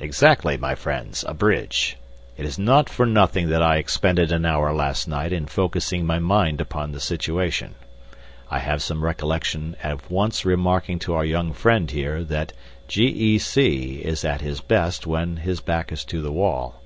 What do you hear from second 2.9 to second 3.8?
nothing that I